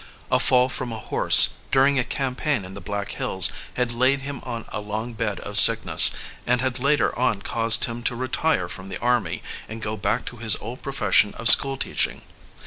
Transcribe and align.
A 0.31 0.39
fall 0.39 0.67
from 0.67 0.91
a 0.91 0.97
horse, 0.97 1.49
during 1.69 1.99
a 1.99 2.03
campaign 2.03 2.65
in 2.65 2.73
the 2.73 2.81
Black 2.81 3.11
Hills, 3.11 3.51
had 3.75 3.91
laid 3.91 4.21
him 4.21 4.39
on 4.41 4.65
a 4.69 4.79
long 4.79 5.13
bed 5.13 5.39
of 5.41 5.59
sickness, 5.59 6.09
and 6.47 6.59
had 6.59 6.79
later 6.79 7.15
on 7.15 7.43
caused 7.43 7.85
him 7.85 8.01
to 8.09 8.15
retire 8.15 8.67
from 8.67 8.89
the 8.89 8.97
army 8.97 9.43
and 9.69 9.79
go 9.79 9.95
back 9.95 10.25
to 10.25 10.37
his 10.37 10.55
old 10.55 10.81
profession 10.81 11.35
of 11.35 11.47
school 11.47 11.77
teaching. 11.77 12.23